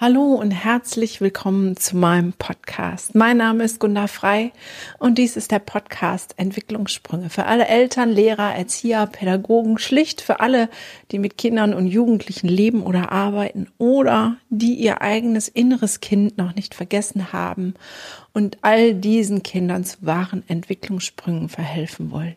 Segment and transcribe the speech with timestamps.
[0.00, 3.16] Hallo und herzlich willkommen zu meinem Podcast.
[3.16, 4.52] Mein Name ist Gunda Frei
[5.00, 10.68] und dies ist der Podcast Entwicklungssprünge für alle Eltern, Lehrer, Erzieher, Pädagogen, schlicht für alle,
[11.10, 16.54] die mit Kindern und Jugendlichen leben oder arbeiten oder die ihr eigenes inneres Kind noch
[16.54, 17.74] nicht vergessen haben
[18.32, 22.36] und all diesen Kindern zu wahren Entwicklungssprüngen verhelfen wollen.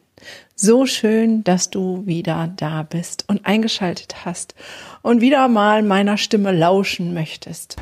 [0.55, 4.55] So schön, dass du wieder da bist und eingeschaltet hast
[5.01, 7.77] und wieder mal meiner Stimme lauschen möchtest.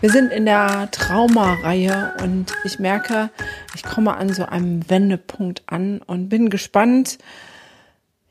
[0.00, 3.28] Wir sind in der Traumareihe und ich merke,
[3.74, 7.18] ich komme an so einem Wendepunkt an und bin gespannt,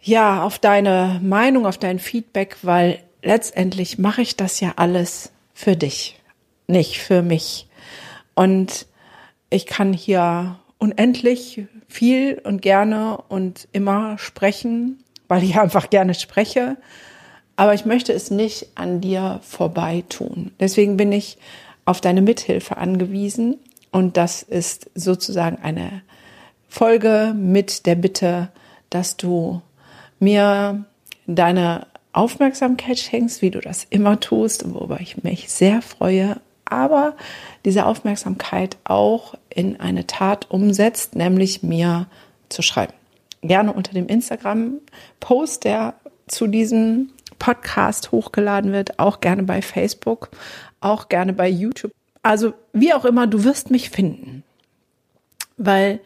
[0.02, 5.76] ja, auf deine Meinung, auf dein Feedback, weil letztendlich mache ich das ja alles für
[5.76, 6.20] dich,
[6.68, 7.68] nicht für mich.
[8.34, 8.88] Und
[9.50, 16.78] ich kann hier unendlich viel und gerne und immer sprechen, weil ich einfach gerne spreche.
[17.56, 20.52] Aber ich möchte es nicht an dir vorbei tun.
[20.60, 21.38] Deswegen bin ich
[21.86, 23.58] auf deine Mithilfe angewiesen.
[23.92, 26.02] Und das ist sozusagen eine
[26.70, 28.50] Folge mit der Bitte,
[28.90, 29.62] dass du
[30.20, 30.86] mir
[31.26, 36.40] deine Aufmerksamkeit schenkst, wie du das immer tust, worüber ich mich sehr freue
[36.72, 37.16] aber
[37.66, 42.08] diese Aufmerksamkeit auch in eine Tat umsetzt, nämlich mir
[42.50, 42.94] zu schreiben.
[43.42, 45.96] Gerne unter dem Instagram-Post, der
[46.28, 50.30] zu diesem Podcast hochgeladen wird, auch gerne bei Facebook,
[50.82, 51.92] auch gerne bei YouTube.
[52.22, 54.44] Also wie auch immer, du wirst mich finden.
[55.58, 56.00] Weil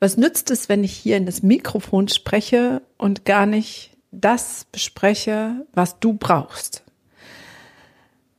[0.00, 5.66] was nützt es, wenn ich hier in das Mikrofon spreche und gar nicht das bespreche,
[5.72, 6.82] was du brauchst?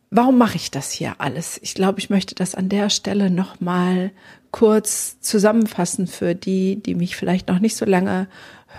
[0.09, 1.59] Warum mache ich das hier alles?
[1.61, 4.11] Ich glaube, ich möchte das an der Stelle nochmal
[4.51, 8.27] kurz zusammenfassen für die, die mich vielleicht noch nicht so lange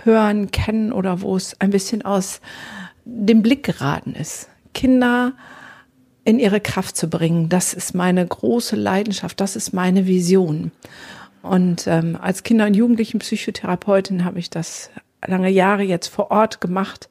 [0.03, 2.41] hören, kennen oder wo es ein bisschen aus
[3.05, 4.49] dem Blick geraten ist.
[4.73, 5.33] Kinder
[6.23, 10.71] in ihre Kraft zu bringen, das ist meine große Leidenschaft, das ist meine Vision.
[11.41, 14.89] Und ähm, als Kinder- und Jugendlichen-Psychotherapeutin habe ich das
[15.25, 17.09] lange Jahre jetzt vor Ort gemacht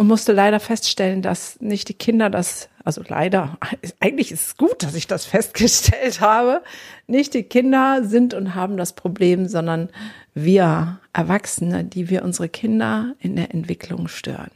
[0.00, 3.58] und musste leider feststellen, dass nicht die Kinder das also leider,
[4.00, 6.62] eigentlich ist es gut, dass ich das festgestellt habe,
[7.06, 9.90] nicht die Kinder sind und haben das Problem, sondern
[10.32, 14.50] wir Erwachsene, die wir unsere Kinder in der Entwicklung stören.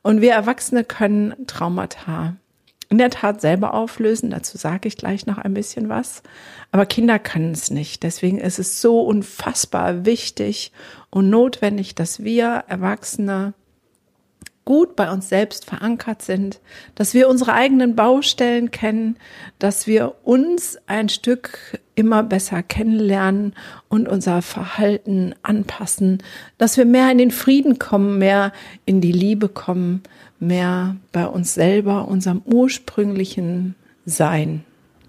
[0.00, 2.36] Und wir Erwachsene können Traumata
[2.88, 4.30] in der Tat selber auflösen.
[4.30, 6.22] Dazu sage ich gleich noch ein bisschen was.
[6.72, 8.04] Aber Kinder können es nicht.
[8.04, 10.72] Deswegen ist es so unfassbar wichtig
[11.10, 13.52] und notwendig, dass wir Erwachsene
[14.68, 16.60] gut bei uns selbst verankert sind,
[16.94, 19.16] dass wir unsere eigenen Baustellen kennen,
[19.58, 23.54] dass wir uns ein Stück immer besser kennenlernen
[23.88, 26.22] und unser Verhalten anpassen,
[26.58, 28.52] dass wir mehr in den Frieden kommen, mehr
[28.84, 30.02] in die Liebe kommen,
[30.38, 33.74] mehr bei uns selber, unserem ursprünglichen
[34.04, 34.66] Sein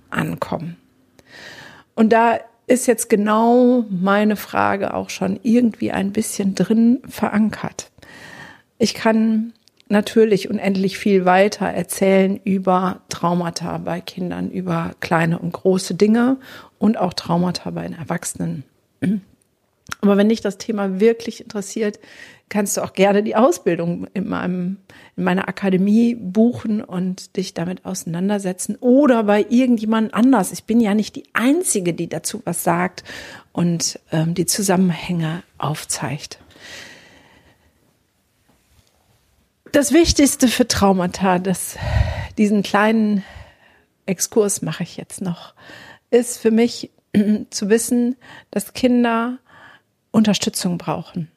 [0.09, 0.77] ankommen.
[1.95, 7.88] Und da ist jetzt genau meine Frage auch schon irgendwie ein bisschen drin verankert.
[8.79, 9.53] Ich kann
[9.89, 16.37] natürlich unendlich viel weiter erzählen über Traumata bei Kindern, über kleine und große Dinge
[16.77, 18.63] und auch Traumata bei den Erwachsenen.
[20.01, 21.99] Aber wenn dich das Thema wirklich interessiert,
[22.47, 24.77] kannst du auch gerne die Ausbildung in, meinem,
[25.17, 30.51] in meiner Akademie buchen und dich damit auseinandersetzen oder bei irgendjemand anders.
[30.51, 33.03] Ich bin ja nicht die Einzige, die dazu was sagt
[33.51, 36.39] und ähm, die Zusammenhänge aufzeigt.
[39.71, 41.77] Das Wichtigste für Traumata, das,
[42.39, 43.23] diesen kleinen
[44.07, 45.53] Exkurs mache ich jetzt noch,
[46.09, 46.89] ist für mich
[47.51, 48.15] zu wissen,
[48.49, 49.37] dass Kinder
[50.11, 51.29] Unterstützung brauchen.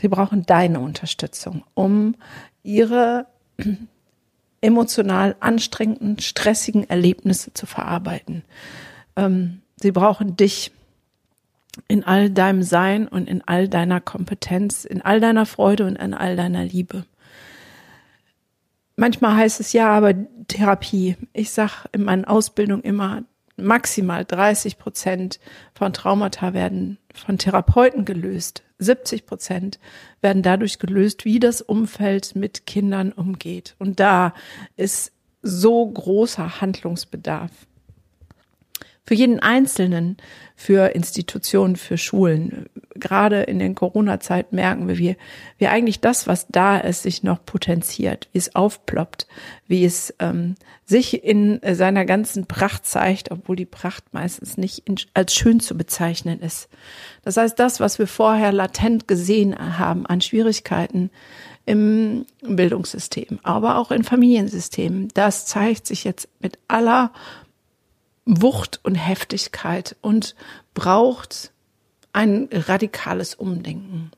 [0.00, 2.16] Sie brauchen deine Unterstützung, um
[2.64, 3.26] ihre
[4.60, 8.42] emotional anstrengenden, stressigen Erlebnisse zu verarbeiten.
[9.14, 10.72] Ähm, sie brauchen dich
[11.86, 16.14] in all deinem Sein und in all deiner Kompetenz, in all deiner Freude und in
[16.14, 17.04] all deiner Liebe.
[18.96, 20.14] Manchmal heißt es ja, aber
[20.48, 21.16] Therapie.
[21.32, 23.22] Ich sag in meinen Ausbildungen immer,
[23.56, 25.40] maximal 30 Prozent
[25.74, 28.62] von Traumata werden von Therapeuten gelöst.
[28.78, 29.78] 70 Prozent
[30.20, 33.74] werden dadurch gelöst, wie das Umfeld mit Kindern umgeht.
[33.78, 34.34] Und da
[34.76, 37.50] ist so großer Handlungsbedarf
[39.06, 40.16] für jeden Einzelnen,
[40.56, 42.66] für Institutionen, für Schulen.
[42.98, 45.16] Gerade in den Corona-Zeit merken wir, wie,
[45.58, 49.26] wie eigentlich das, was da ist, sich noch potenziert, wie es aufploppt,
[49.66, 50.54] wie es ähm,
[50.84, 55.76] sich in seiner ganzen Pracht zeigt, obwohl die Pracht meistens nicht in, als schön zu
[55.76, 56.68] bezeichnen ist.
[57.22, 61.10] Das heißt, das, was wir vorher latent gesehen haben an Schwierigkeiten,
[61.66, 65.08] im Bildungssystem, aber auch in Familiensystemen.
[65.14, 67.12] Das zeigt sich jetzt mit aller
[68.24, 70.36] Wucht und Heftigkeit und
[70.74, 71.52] braucht
[72.16, 74.10] ein radikales Umdenken.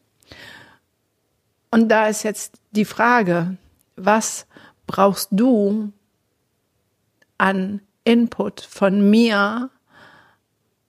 [1.72, 3.56] Und da ist jetzt die Frage,
[3.96, 4.46] was
[4.86, 5.92] brauchst du
[7.38, 9.70] an Input von mir,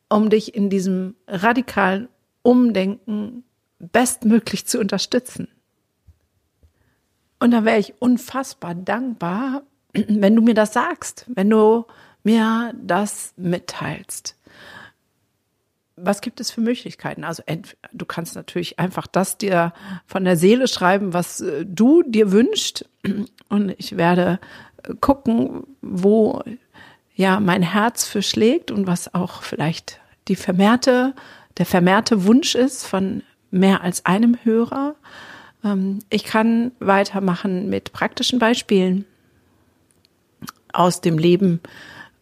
[0.08, 2.10] um dich in diesem radikalen
[2.44, 3.44] Umdenken
[3.80, 5.48] bestmöglich zu unterstützen?
[7.40, 9.64] Und da wäre ich unfassbar dankbar,
[9.94, 11.86] wenn du mir das sagst, wenn du
[12.24, 14.39] mir das mitteilst.
[16.02, 17.24] Was gibt es für Möglichkeiten?
[17.24, 17.44] Also
[17.94, 19.74] du kannst natürlich einfach das dir
[20.06, 22.88] von der Seele schreiben, was äh, du dir wünschst.
[23.50, 24.40] Und ich werde
[24.84, 26.44] äh, gucken, wo
[27.16, 31.14] ja mein Herz für schlägt und was auch vielleicht die vermehrte,
[31.58, 34.96] der vermehrte Wunsch ist von mehr als einem Hörer.
[35.64, 39.06] Ähm, ich kann weitermachen mit praktischen Beispielen
[40.72, 41.62] aus dem Leben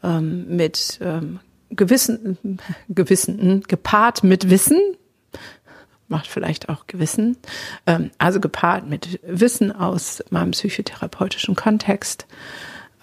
[0.04, 2.60] ähm, mit ähm, Gewissen,
[2.90, 4.80] Gewissen, gepaart mit Wissen,
[6.08, 7.38] macht vielleicht auch Gewissen,
[7.86, 12.26] ähm, also gepaart mit Wissen aus meinem psychotherapeutischen Kontext,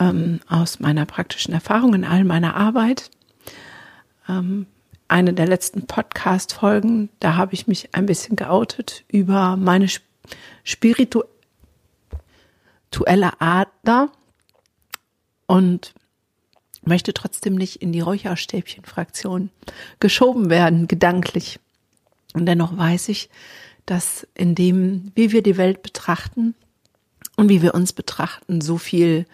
[0.00, 3.10] ähm, aus meiner praktischen Erfahrung in all meiner Arbeit.
[4.28, 4.66] Ähm,
[5.06, 9.88] eine der letzten Podcast-Folgen, da habe ich mich ein bisschen geoutet über meine
[10.64, 11.22] spirituelle
[13.38, 14.10] Ader
[15.46, 15.94] und
[16.86, 19.50] möchte trotzdem nicht in die Räucherstäbchen-Fraktion
[20.00, 21.60] geschoben werden, gedanklich.
[22.34, 23.30] Und dennoch weiß ich,
[23.86, 26.54] dass in dem, wie wir die Welt betrachten
[27.36, 29.26] und wie wir uns betrachten, so viel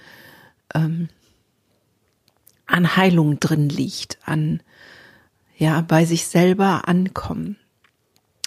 [0.74, 1.08] ähm,
[2.66, 4.62] an Heilung drin liegt, an
[5.56, 7.56] ja bei sich selber ankommen.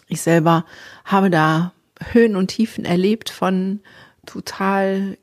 [0.07, 0.65] Ich selber
[1.05, 1.73] habe da
[2.11, 3.79] Höhen und Tiefen erlebt von
[4.25, 5.17] total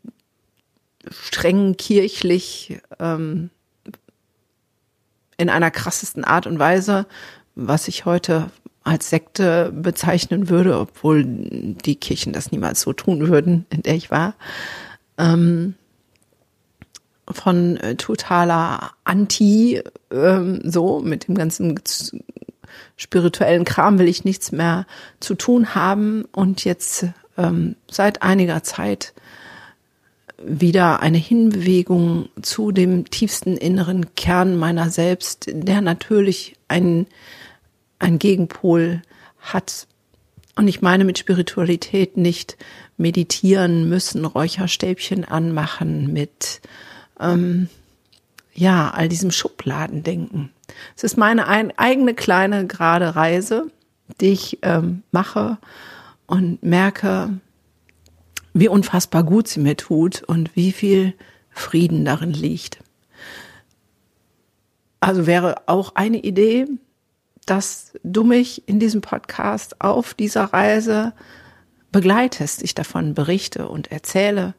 [1.11, 3.51] streng kirchlich ähm,
[5.41, 7.07] in einer krassesten Art und Weise,
[7.55, 8.51] was ich heute
[8.85, 14.11] als Sekte bezeichnen würde, obwohl die Kirchen das niemals so tun würden, in der ich
[14.11, 14.35] war.
[15.17, 15.75] Ähm,
[17.31, 21.81] von äh, totaler Anti, ähm, so mit dem ganzen
[22.97, 24.87] spirituellen Kram will ich nichts mehr
[25.21, 27.07] zu tun haben und jetzt
[27.39, 29.15] ähm, seit einiger Zeit
[30.43, 37.07] wieder eine Hinbewegung zu dem tiefsten inneren Kern meiner selbst, der natürlich ein,
[37.99, 39.03] ein Gegenpol
[39.39, 39.87] hat.
[40.57, 42.57] Und ich meine mit Spiritualität nicht
[42.97, 46.61] meditieren müssen, Räucherstäbchen anmachen, mit
[47.19, 47.69] ähm,
[48.55, 50.51] ja, all diesem Schubladendenken.
[50.97, 53.71] Es ist meine ein, eigene kleine gerade Reise,
[54.21, 55.59] die ich ähm, mache
[56.27, 57.41] und merke,
[58.53, 61.15] wie unfassbar gut sie mir tut und wie viel
[61.51, 62.79] Frieden darin liegt.
[65.01, 66.67] Also wäre auch eine Idee,
[67.47, 71.15] dass du mich in diesem Podcast auf dieser Reise
[71.91, 74.55] begleitest, ich davon berichte und erzähle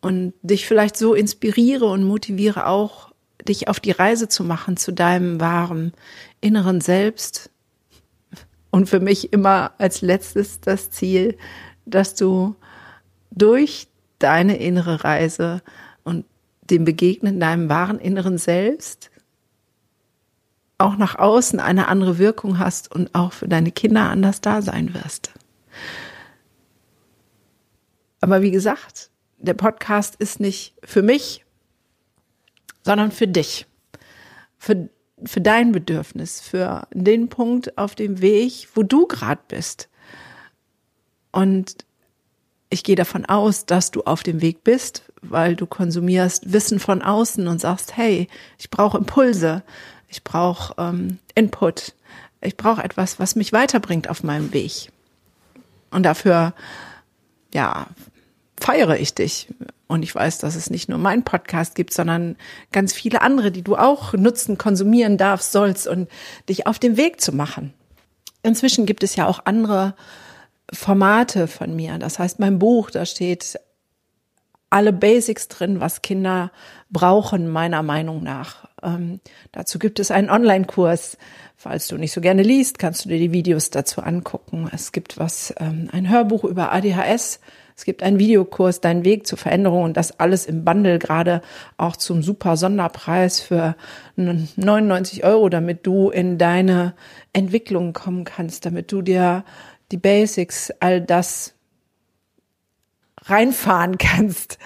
[0.00, 3.12] und dich vielleicht so inspiriere und motiviere auch,
[3.48, 5.92] dich auf die Reise zu machen zu deinem wahren
[6.40, 7.50] inneren Selbst.
[8.70, 11.36] Und für mich immer als letztes das Ziel,
[11.86, 12.54] dass du
[13.36, 13.88] durch
[14.18, 15.62] deine innere Reise
[16.04, 16.24] und
[16.70, 19.10] dem Begegnen deinem wahren inneren Selbst
[20.78, 24.92] auch nach außen eine andere Wirkung hast und auch für deine Kinder anders da sein
[24.94, 25.32] wirst.
[28.20, 31.44] Aber wie gesagt, der Podcast ist nicht für mich,
[32.82, 33.66] sondern für dich,
[34.56, 34.88] für,
[35.24, 39.88] für dein Bedürfnis, für den Punkt auf dem Weg, wo du gerade bist.
[41.32, 41.84] Und
[42.74, 47.02] ich gehe davon aus, dass du auf dem Weg bist, weil du konsumierst Wissen von
[47.02, 48.26] außen und sagst, hey,
[48.58, 49.62] ich brauche Impulse,
[50.08, 51.94] ich brauche ähm, Input,
[52.40, 54.90] ich brauche etwas, was mich weiterbringt auf meinem Weg.
[55.92, 56.52] Und dafür,
[57.54, 57.86] ja,
[58.60, 59.54] feiere ich dich.
[59.86, 62.34] Und ich weiß, dass es nicht nur meinen Podcast gibt, sondern
[62.72, 66.08] ganz viele andere, die du auch nutzen, konsumieren darfst, sollst und
[66.48, 67.72] dich auf den Weg zu machen.
[68.42, 69.94] Inzwischen gibt es ja auch andere
[70.74, 71.98] Formate von mir.
[71.98, 73.58] Das heißt, mein Buch, da steht
[74.70, 76.50] alle Basics drin, was Kinder
[76.90, 78.68] brauchen, meiner Meinung nach.
[78.82, 79.20] Ähm,
[79.52, 81.16] dazu gibt es einen Online-Kurs.
[81.56, 84.68] Falls du nicht so gerne liest, kannst du dir die Videos dazu angucken.
[84.72, 87.38] Es gibt was, ähm, ein Hörbuch über ADHS.
[87.76, 91.40] Es gibt einen Videokurs, Dein Weg zur Veränderung und das alles im Bundle, gerade
[91.76, 93.76] auch zum super Sonderpreis für
[94.16, 96.94] 99 Euro, damit du in deine
[97.32, 99.44] Entwicklung kommen kannst, damit du dir
[99.92, 101.54] die Basics, all das
[103.22, 104.58] reinfahren kannst.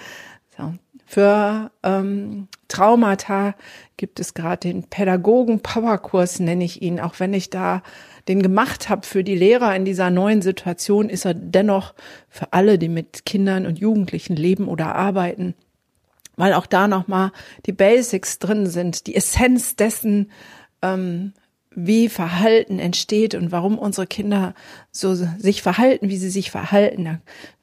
[0.57, 0.73] So.
[1.05, 3.55] Für ähm, Traumata
[3.97, 6.99] gibt es gerade den Pädagogen-Powerkurs, nenne ich ihn.
[6.99, 7.81] Auch wenn ich da
[8.27, 11.95] den gemacht habe für die Lehrer in dieser neuen Situation, ist er dennoch
[12.29, 15.55] für alle, die mit Kindern und Jugendlichen leben oder arbeiten,
[16.35, 17.31] weil auch da nochmal
[17.65, 20.31] die Basics drin sind, die Essenz dessen,
[20.83, 21.33] ähm,
[21.75, 24.53] wie Verhalten entsteht und warum unsere Kinder
[24.91, 27.05] so sich verhalten, wie sie sich verhalten.
[27.05, 27.19] Da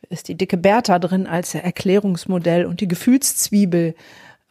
[0.08, 3.94] ist die dicke Bertha drin als Erklärungsmodell und die Gefühlszwiebel.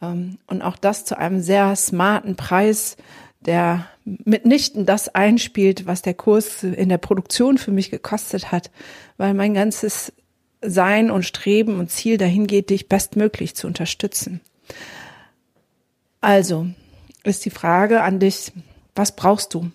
[0.02, 2.96] Ähm, und auch das zu einem sehr smarten Preis,
[3.40, 8.70] der mitnichten das einspielt, was der Kurs in der Produktion für mich gekostet hat,
[9.16, 10.12] weil mein ganzes
[10.62, 14.40] Sein und Streben und Ziel dahin geht, dich bestmöglich zu unterstützen.
[16.20, 16.66] Also
[17.24, 18.52] ist die Frage an dich,
[18.96, 19.70] was brauchst du?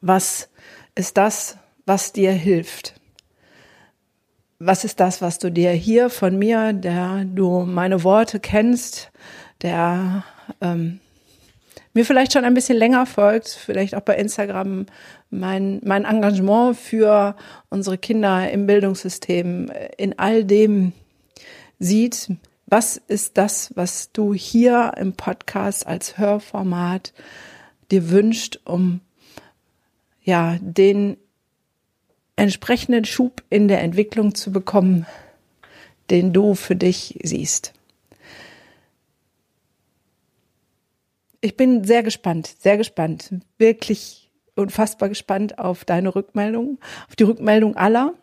[0.00, 0.48] Was
[0.94, 3.00] ist das, was dir hilft?
[4.60, 9.10] was ist das, was du dir hier von mir, der du meine Worte kennst,
[9.62, 10.22] der
[10.60, 11.00] ähm,
[11.94, 14.86] mir vielleicht schon ein bisschen länger folgt, vielleicht auch bei Instagram
[15.30, 17.34] mein, mein Engagement für
[17.70, 20.92] unsere Kinder im Bildungssystem in all dem
[21.78, 22.30] sieht.
[22.66, 27.14] Was ist das, was du hier im Podcast als Hörformat
[27.90, 29.00] dir wünscht, um
[30.22, 31.16] ja, den
[32.36, 35.06] entsprechenden Schub in der Entwicklung zu bekommen,
[36.10, 37.72] den du für dich siehst.
[41.40, 46.78] Ich bin sehr gespannt, sehr gespannt, wirklich unfassbar gespannt auf deine Rückmeldung,
[47.08, 48.14] auf die Rückmeldung aller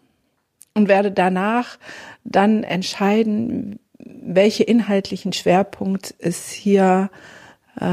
[0.76, 1.80] und werde danach
[2.24, 7.37] dann entscheiden, welche inhaltlichen Schwerpunkt es hier, äh,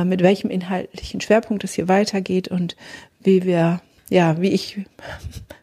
[0.05, 2.75] mit welchem inhaltlichen Schwerpunkt es hier weitergeht und
[3.21, 4.81] wie wir ja, wie ich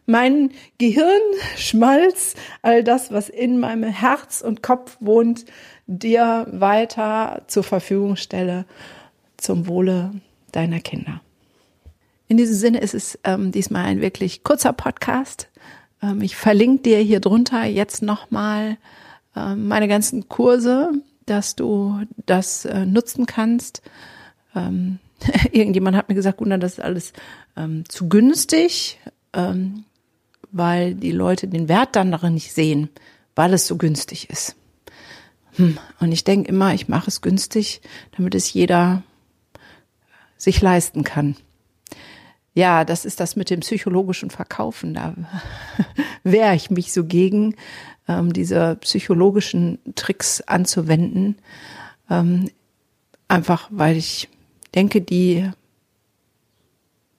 [0.06, 5.44] mein Gehirnschmalz, all das, was in meinem Herz und Kopf wohnt,
[5.86, 8.64] dir weiter zur Verfügung stelle
[9.36, 10.12] zum Wohle
[10.52, 11.20] deiner Kinder.
[12.28, 15.48] In diesem Sinne ist es ähm, diesmal ein wirklich kurzer Podcast.
[16.02, 18.76] Ähm, ich verlinke dir hier drunter jetzt nochmal
[19.36, 20.92] ähm, meine ganzen Kurse,
[21.26, 23.82] dass du das äh, nutzen kannst.
[24.54, 24.98] Ähm,
[25.52, 27.12] irgendjemand hat mir gesagt, Gunnar, das ist alles
[27.56, 28.98] ähm, zu günstig,
[29.32, 29.84] ähm,
[30.50, 32.88] weil die Leute den Wert dann darin nicht sehen,
[33.34, 34.56] weil es so günstig ist.
[35.56, 35.78] Hm.
[36.00, 37.80] Und ich denke immer, ich mache es günstig,
[38.16, 39.02] damit es jeder
[40.36, 41.36] sich leisten kann.
[42.54, 44.94] Ja, das ist das mit dem psychologischen Verkaufen.
[44.94, 45.14] Da
[46.22, 47.56] wehre ich mich so gegen,
[48.08, 51.36] ähm, diese psychologischen Tricks anzuwenden.
[52.10, 52.50] Ähm,
[53.28, 54.28] einfach weil ich
[54.74, 55.50] denke, die,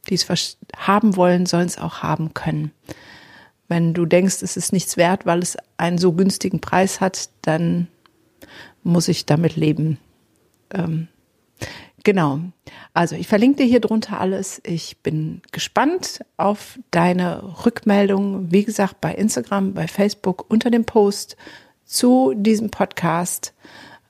[0.09, 2.71] die es haben wollen, sollen es auch haben können.
[3.67, 7.87] Wenn du denkst, es ist nichts wert, weil es einen so günstigen Preis hat, dann
[8.83, 9.97] muss ich damit leben.
[10.71, 11.07] Ähm,
[12.03, 12.39] genau.
[12.93, 14.61] Also ich verlinke dir hier drunter alles.
[14.65, 18.51] Ich bin gespannt auf deine Rückmeldung.
[18.51, 21.37] Wie gesagt, bei Instagram, bei Facebook unter dem Post
[21.85, 23.53] zu diesem Podcast.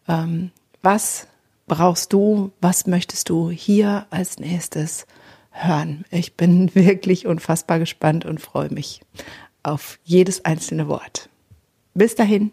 [0.07, 1.27] Ähm, was
[1.67, 2.51] brauchst du?
[2.61, 5.05] Was möchtest du hier als nächstes
[5.51, 6.05] hören?
[6.11, 9.01] Ich bin wirklich unfassbar gespannt und freue mich
[9.63, 11.29] auf jedes einzelne Wort.
[11.93, 12.51] Bis dahin.